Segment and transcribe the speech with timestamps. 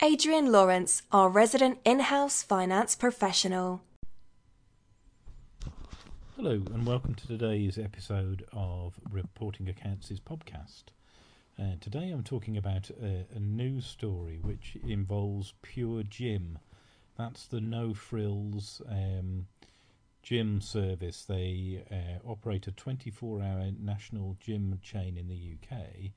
[0.00, 3.82] Adrian Lawrence, our resident in house finance professional.
[6.36, 10.84] Hello, and welcome to today's episode of Reporting Accounts' podcast.
[11.58, 16.60] Uh, today I'm talking about a, a, news story which involves Pure Gym.
[17.16, 19.48] That's the no frills um,
[20.22, 21.24] gym service.
[21.24, 26.12] They uh, operate a 24 hour national gym chain in the UK,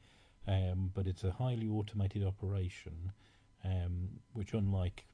[0.47, 3.11] um, but it's a highly automated operation
[3.63, 5.05] um, which, unlike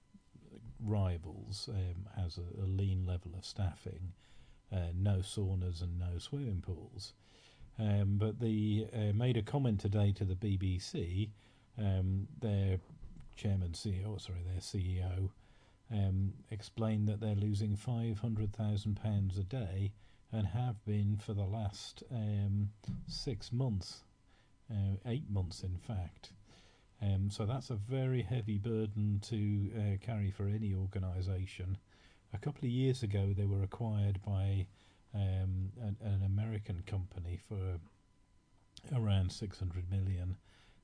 [0.83, 4.13] rivals, um, has a, a, lean level of staffing,
[4.71, 7.13] uh, no saunas and no swimming pools.
[7.79, 11.29] Um, but they uh, made a comment today to the BBC.
[11.77, 12.79] Um, their
[13.35, 15.29] chairman, CEO, sorry, their CEO,
[15.91, 19.93] um, explained that they're losing five hundred thousand pounds a day
[20.31, 22.69] and have been for the last um,
[23.07, 24.03] six months,
[24.69, 26.31] uh, eight months, in fact.
[27.01, 31.77] Um, so that's a very heavy burden to uh, carry for any organisation.
[32.33, 34.67] A couple of years ago, they were acquired by
[35.13, 37.79] um, an, an, American company for
[38.95, 40.37] around 600 million.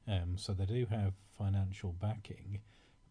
[0.07, 2.59] Um, so they do have financial backing,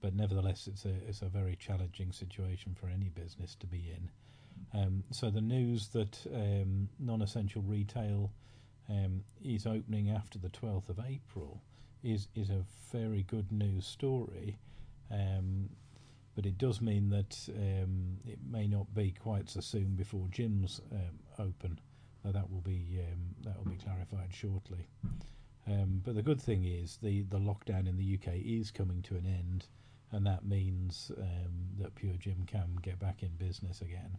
[0.00, 4.10] but nevertheless, it's a it's a very challenging situation for any business to be in.
[4.78, 8.32] Um, so the news that um, non-essential retail
[8.88, 11.62] um, is opening after the 12th of April
[12.02, 14.58] is is a very good news story.
[15.10, 15.70] Um,
[16.34, 20.80] but it does mean that um, it may not be quite so soon before gyms
[20.90, 21.78] um, open.
[22.24, 24.86] Uh, that will be um, that will be clarified shortly.
[25.66, 29.16] Um, but the good thing is the the lockdown in the UK is coming to
[29.16, 29.66] an end,
[30.10, 34.16] and that means um, that Pure Gym can get back in business again.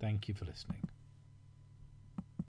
[0.00, 0.88] Thank you for listening.